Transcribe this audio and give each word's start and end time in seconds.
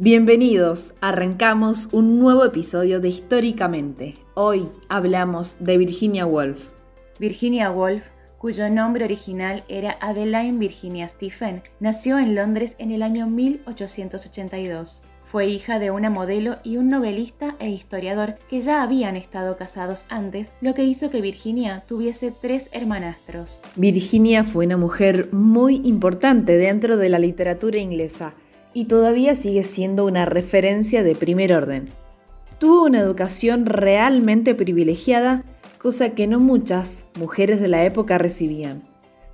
Bienvenidos, 0.00 0.94
arrancamos 1.00 1.88
un 1.90 2.20
nuevo 2.20 2.44
episodio 2.44 3.00
de 3.00 3.08
Históricamente. 3.08 4.14
Hoy 4.34 4.68
hablamos 4.88 5.56
de 5.58 5.76
Virginia 5.76 6.24
Woolf. 6.24 6.68
Virginia 7.18 7.72
Woolf, 7.72 8.04
cuyo 8.38 8.70
nombre 8.70 9.04
original 9.04 9.64
era 9.66 9.98
Adeline 10.00 10.60
Virginia 10.60 11.08
Stephen, 11.08 11.62
nació 11.80 12.20
en 12.20 12.36
Londres 12.36 12.76
en 12.78 12.92
el 12.92 13.02
año 13.02 13.26
1882. 13.26 15.02
Fue 15.24 15.48
hija 15.48 15.80
de 15.80 15.90
una 15.90 16.10
modelo 16.10 16.58
y 16.62 16.76
un 16.76 16.90
novelista 16.90 17.56
e 17.58 17.68
historiador 17.68 18.36
que 18.48 18.60
ya 18.60 18.84
habían 18.84 19.16
estado 19.16 19.56
casados 19.56 20.04
antes, 20.10 20.52
lo 20.60 20.74
que 20.74 20.84
hizo 20.84 21.10
que 21.10 21.20
Virginia 21.20 21.82
tuviese 21.88 22.30
tres 22.30 22.70
hermanastros. 22.70 23.60
Virginia 23.74 24.44
fue 24.44 24.66
una 24.66 24.76
mujer 24.76 25.28
muy 25.32 25.80
importante 25.82 26.56
dentro 26.56 26.98
de 26.98 27.08
la 27.08 27.18
literatura 27.18 27.78
inglesa 27.78 28.36
y 28.72 28.84
todavía 28.84 29.34
sigue 29.34 29.62
siendo 29.62 30.06
una 30.06 30.24
referencia 30.24 31.02
de 31.02 31.14
primer 31.14 31.52
orden. 31.52 31.88
Tuvo 32.58 32.84
una 32.84 33.00
educación 33.00 33.66
realmente 33.66 34.54
privilegiada, 34.54 35.44
cosa 35.78 36.10
que 36.10 36.26
no 36.26 36.40
muchas 36.40 37.04
mujeres 37.18 37.60
de 37.60 37.68
la 37.68 37.84
época 37.84 38.18
recibían. 38.18 38.82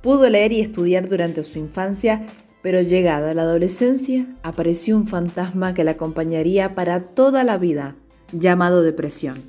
Pudo 0.00 0.28
leer 0.28 0.52
y 0.52 0.60
estudiar 0.60 1.08
durante 1.08 1.44
su 1.44 1.58
infancia, 1.60 2.26
pero 2.62 2.80
llegada 2.80 3.34
la 3.34 3.42
adolescencia 3.42 4.26
apareció 4.42 4.96
un 4.96 5.06
fantasma 5.06 5.74
que 5.74 5.84
la 5.84 5.92
acompañaría 5.92 6.74
para 6.74 7.00
toda 7.00 7.44
la 7.44 7.58
vida, 7.58 7.94
llamado 8.32 8.82
depresión. 8.82 9.42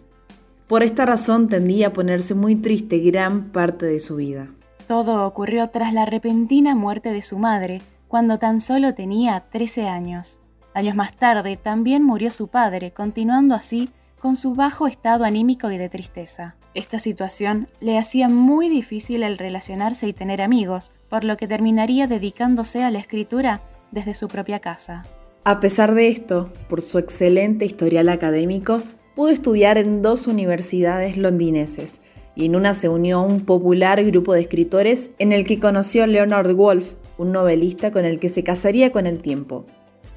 Por 0.67 0.83
esta 0.83 1.05
razón 1.05 1.49
tendía 1.49 1.87
a 1.87 1.93
ponerse 1.93 2.35
muy 2.35 2.55
triste 2.55 2.99
gran 2.99 3.51
parte 3.51 3.85
de 3.85 3.99
su 3.99 4.15
vida. 4.15 4.49
Todo 4.87 5.25
ocurrió 5.25 5.69
tras 5.69 5.93
la 5.93 6.05
repentina 6.05 6.75
muerte 6.75 7.11
de 7.11 7.21
su 7.21 7.37
madre, 7.37 7.81
cuando 8.13 8.37
tan 8.37 8.61
solo 8.61 8.93
tenía 8.93 9.43
13 9.49 9.87
años. 9.87 10.39
Años 10.75 10.95
más 10.95 11.17
tarde 11.17 11.57
también 11.57 12.03
murió 12.03 12.29
su 12.29 12.47
padre, 12.47 12.91
continuando 12.91 13.55
así 13.55 13.89
con 14.19 14.35
su 14.35 14.53
bajo 14.53 14.85
estado 14.85 15.23
anímico 15.25 15.71
y 15.71 15.79
de 15.79 15.89
tristeza. 15.89 16.55
Esta 16.75 16.99
situación 16.99 17.69
le 17.79 17.97
hacía 17.97 18.29
muy 18.29 18.69
difícil 18.69 19.23
el 19.23 19.39
relacionarse 19.39 20.07
y 20.07 20.13
tener 20.13 20.43
amigos, 20.43 20.91
por 21.09 21.23
lo 21.23 21.37
que 21.37 21.47
terminaría 21.47 22.05
dedicándose 22.05 22.83
a 22.83 22.91
la 22.91 22.99
escritura 22.99 23.61
desde 23.89 24.13
su 24.13 24.27
propia 24.27 24.59
casa. 24.59 25.05
A 25.43 25.59
pesar 25.59 25.95
de 25.95 26.09
esto, 26.09 26.51
por 26.69 26.81
su 26.81 26.99
excelente 26.99 27.65
historial 27.65 28.09
académico, 28.09 28.83
pudo 29.15 29.29
estudiar 29.29 29.79
en 29.79 30.03
dos 30.03 30.27
universidades 30.27 31.17
londineses 31.17 32.03
y 32.35 32.45
en 32.45 32.55
una 32.55 32.75
se 32.75 32.89
unió 32.89 33.17
a 33.17 33.21
un 33.21 33.41
popular 33.41 34.03
grupo 34.03 34.35
de 34.35 34.41
escritores 34.41 35.15
en 35.17 35.31
el 35.31 35.47
que 35.47 35.59
conoció 35.59 36.03
a 36.03 36.07
Leonard 36.07 36.53
Woolf, 36.53 36.93
un 37.17 37.31
novelista 37.31 37.91
con 37.91 38.05
el 38.05 38.19
que 38.19 38.29
se 38.29 38.43
casaría 38.43 38.91
con 38.91 39.07
el 39.07 39.21
tiempo. 39.21 39.65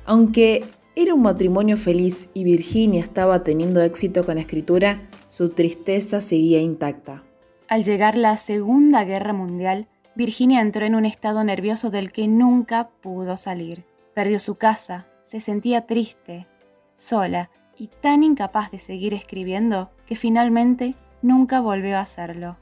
Aunque 0.04 0.64
era 0.94 1.14
un 1.14 1.22
matrimonio 1.22 1.76
feliz 1.76 2.30
y 2.32 2.44
Virginia 2.44 3.00
estaba 3.00 3.44
teniendo 3.44 3.82
éxito 3.82 4.24
con 4.24 4.36
la 4.36 4.40
escritura, 4.42 5.08
su 5.28 5.50
tristeza 5.50 6.20
seguía 6.20 6.60
intacta. 6.60 7.22
Al 7.68 7.82
llegar 7.82 8.16
la 8.16 8.36
Segunda 8.36 9.04
Guerra 9.04 9.32
Mundial, 9.32 9.88
Virginia 10.14 10.62
entró 10.62 10.86
en 10.86 10.94
un 10.94 11.04
estado 11.04 11.44
nervioso 11.44 11.90
del 11.90 12.12
que 12.12 12.28
nunca 12.28 12.88
pudo 13.02 13.36
salir. 13.36 13.84
Perdió 14.14 14.38
su 14.38 14.54
casa, 14.54 15.06
se 15.24 15.40
sentía 15.40 15.86
triste, 15.86 16.46
sola 16.92 17.50
y 17.76 17.88
tan 17.88 18.22
incapaz 18.22 18.70
de 18.70 18.78
seguir 18.78 19.12
escribiendo 19.12 19.90
que 20.06 20.16
finalmente 20.16 20.94
nunca 21.20 21.60
volvió 21.60 21.98
a 21.98 22.00
hacerlo. 22.00 22.56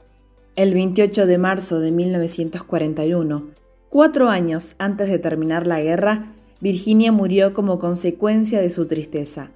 El 0.57 0.73
28 0.73 1.25
de 1.25 1.37
marzo 1.37 1.79
de 1.79 1.91
1941, 1.91 3.45
Cuatro 3.89 4.29
años 4.29 4.75
antes 4.77 5.09
de 5.09 5.19
terminar 5.19 5.67
la 5.67 5.79
guerra, 5.79 6.31
Virginia 6.59 7.11
murió 7.11 7.53
como 7.53 7.79
consecuencia 7.79 8.59
de 8.59 8.69
su 8.69 8.87
tristeza. 8.87 9.51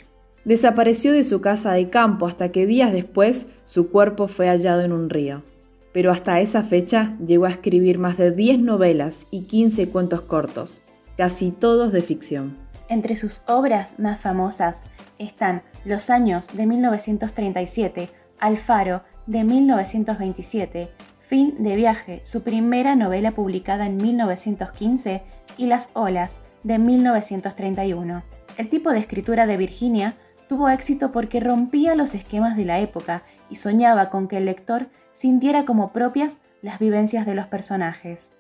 Desapareció 0.46 1.12
de 1.12 1.24
su 1.24 1.42
casa 1.42 1.74
de 1.74 1.90
campo 1.90 2.26
hasta 2.26 2.52
que 2.52 2.66
días 2.66 2.94
después 2.94 3.48
su 3.66 3.90
cuerpo 3.90 4.28
fue 4.28 4.48
hallado 4.48 4.82
en 4.82 4.94
un 4.94 5.10
río. 5.10 5.44
Pero 5.92 6.12
hasta 6.12 6.40
esa 6.40 6.64
fecha 6.64 7.18
llegó 7.26 7.46
a 7.46 7.50
escribir 7.50 7.98
más 7.98 8.18
de 8.18 8.32
10 8.32 8.62
novelas 8.62 9.28
y 9.32 9.42
15 9.42 9.90
cuentos 9.90 10.22
cortos, 10.22 10.82
casi 11.18 11.52
todos 11.52 11.92
de 11.92 12.02
ficción. 12.02 12.58
Entre 12.88 13.16
sus 13.16 13.44
obras 13.48 13.96
más 14.00 14.20
famosas 14.20 14.84
están 15.18 15.64
Los 15.84 16.10
años 16.10 16.48
de 16.54 16.66
1937, 16.66 18.10
Alfaro 18.40 19.04
de 19.28 19.44
1927, 19.44 20.90
Fin 21.30 21.58
de 21.60 21.76
viaje, 21.76 22.22
su 22.24 22.42
primera 22.42 22.96
novela 22.96 23.34
publicada 23.34 23.86
en 23.86 23.98
1915, 23.98 25.22
y 25.58 25.68
Las 25.68 25.92
olas, 25.94 26.40
de 26.64 26.80
1931. 26.80 28.24
El 28.58 28.68
tipo 28.68 28.90
de 28.90 28.98
escritura 28.98 29.46
de 29.46 29.56
Virginia 29.56 30.18
tuvo 30.48 30.70
éxito 30.70 31.12
porque 31.12 31.40
rompía 31.40 31.94
los 31.94 32.16
esquemas 32.16 32.58
de 32.58 32.66
la 32.66 32.80
época 32.80 33.22
y 33.48 33.58
soñaba 33.58 34.10
con 34.10 34.28
que 34.28 34.38
el 34.38 34.46
lector 34.46 34.88
sintiera 35.12 35.66
como 35.66 35.94
propias 35.94 36.40
las 36.64 36.80
vivencias 36.80 37.28
de 37.28 37.36
los 37.36 37.46
personajes. 37.46 38.32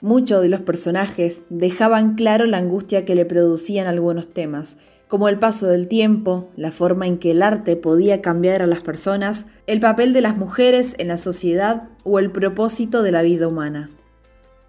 Muchos 0.00 0.42
de 0.42 0.48
los 0.48 0.60
personajes 0.60 1.44
dejaban 1.50 2.14
claro 2.14 2.46
la 2.46 2.58
angustia 2.58 3.04
que 3.04 3.16
le 3.16 3.24
producían 3.24 3.88
algunos 3.88 4.32
temas, 4.32 4.78
como 5.12 5.28
el 5.28 5.38
paso 5.38 5.66
del 5.66 5.88
tiempo, 5.88 6.48
la 6.56 6.72
forma 6.72 7.06
en 7.06 7.18
que 7.18 7.32
el 7.32 7.42
arte 7.42 7.76
podía 7.76 8.22
cambiar 8.22 8.62
a 8.62 8.66
las 8.66 8.80
personas, 8.80 9.44
el 9.66 9.78
papel 9.78 10.14
de 10.14 10.22
las 10.22 10.38
mujeres 10.38 10.94
en 10.96 11.08
la 11.08 11.18
sociedad 11.18 11.82
o 12.02 12.18
el 12.18 12.30
propósito 12.30 13.02
de 13.02 13.12
la 13.12 13.20
vida 13.20 13.46
humana. 13.46 13.90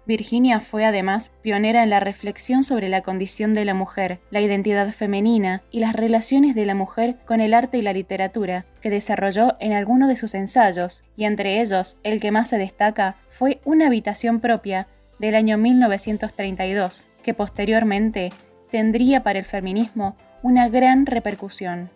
Virginia 0.04 0.60
fue 0.60 0.84
además 0.84 1.32
pionera 1.40 1.82
en 1.82 1.88
la 1.88 1.98
reflexión 1.98 2.62
sobre 2.62 2.90
la 2.90 3.00
condición 3.00 3.54
de 3.54 3.64
la 3.64 3.72
mujer, 3.72 4.20
la 4.30 4.42
identidad 4.42 4.92
femenina 4.92 5.62
y 5.70 5.80
las 5.80 5.94
relaciones 5.94 6.54
de 6.54 6.66
la 6.66 6.74
mujer 6.74 7.16
con 7.24 7.40
el 7.40 7.54
arte 7.54 7.78
y 7.78 7.82
la 7.82 7.94
literatura, 7.94 8.66
que 8.82 8.90
desarrolló 8.90 9.56
en 9.60 9.72
algunos 9.72 10.10
de 10.10 10.16
sus 10.16 10.34
ensayos, 10.34 11.04
y 11.16 11.24
entre 11.24 11.62
ellos 11.62 11.96
el 12.02 12.20
que 12.20 12.32
más 12.32 12.50
se 12.50 12.58
destaca 12.58 13.16
fue 13.30 13.62
Una 13.64 13.86
habitación 13.86 14.40
propia 14.40 14.88
del 15.18 15.36
año 15.36 15.56
1932, 15.56 17.06
que 17.22 17.32
posteriormente 17.32 18.30
tendría 18.70 19.22
para 19.22 19.38
el 19.38 19.46
feminismo 19.46 20.16
una 20.44 20.68
gran 20.68 21.06
repercusión. 21.06 21.88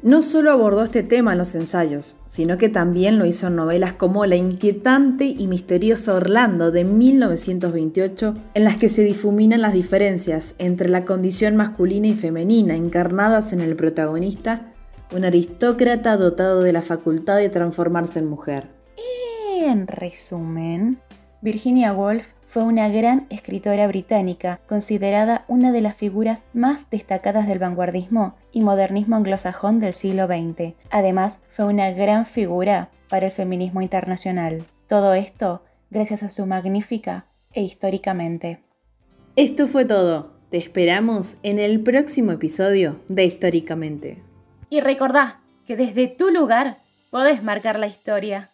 No 0.00 0.22
solo 0.22 0.52
abordó 0.52 0.84
este 0.84 1.02
tema 1.02 1.32
en 1.32 1.38
los 1.38 1.56
ensayos, 1.56 2.16
sino 2.24 2.56
que 2.56 2.68
también 2.68 3.18
lo 3.18 3.26
hizo 3.26 3.48
en 3.48 3.56
novelas 3.56 3.94
como 3.94 4.26
La 4.26 4.36
inquietante 4.36 5.24
y 5.24 5.48
misteriosa 5.48 6.14
Orlando 6.14 6.70
de 6.70 6.84
1928, 6.84 8.34
en 8.54 8.64
las 8.64 8.76
que 8.76 8.88
se 8.88 9.02
difuminan 9.02 9.60
las 9.60 9.72
diferencias 9.72 10.54
entre 10.58 10.88
la 10.88 11.04
condición 11.04 11.56
masculina 11.56 12.06
y 12.06 12.14
femenina 12.14 12.76
encarnadas 12.76 13.52
en 13.52 13.60
el 13.60 13.74
protagonista, 13.74 14.72
un 15.12 15.24
aristócrata 15.24 16.16
dotado 16.16 16.62
de 16.62 16.72
la 16.72 16.82
facultad 16.82 17.38
de 17.38 17.48
transformarse 17.48 18.20
en 18.20 18.28
mujer. 18.28 18.68
En 19.58 19.88
resumen, 19.88 20.98
Virginia 21.40 21.92
Woolf 21.92 22.34
fue 22.54 22.62
una 22.62 22.88
gran 22.88 23.26
escritora 23.30 23.84
británica, 23.88 24.60
considerada 24.68 25.44
una 25.48 25.72
de 25.72 25.80
las 25.80 25.96
figuras 25.96 26.44
más 26.52 26.88
destacadas 26.88 27.48
del 27.48 27.58
vanguardismo 27.58 28.36
y 28.52 28.60
modernismo 28.60 29.16
anglosajón 29.16 29.80
del 29.80 29.92
siglo 29.92 30.28
XX. 30.28 30.74
Además, 30.88 31.40
fue 31.50 31.64
una 31.64 31.90
gran 31.90 32.26
figura 32.26 32.90
para 33.08 33.26
el 33.26 33.32
feminismo 33.32 33.82
internacional. 33.82 34.62
Todo 34.86 35.14
esto 35.14 35.64
gracias 35.90 36.22
a 36.22 36.30
su 36.30 36.46
magnífica 36.46 37.26
e 37.52 37.62
históricamente. 37.64 38.62
Esto 39.34 39.66
fue 39.66 39.84
todo. 39.84 40.34
Te 40.48 40.58
esperamos 40.58 41.38
en 41.42 41.58
el 41.58 41.80
próximo 41.80 42.30
episodio 42.30 43.00
de 43.08 43.24
Históricamente. 43.24 44.22
Y 44.70 44.78
recordá 44.78 45.40
que 45.66 45.74
desde 45.74 46.06
tu 46.06 46.30
lugar 46.30 46.78
podés 47.10 47.42
marcar 47.42 47.80
la 47.80 47.88
historia. 47.88 48.53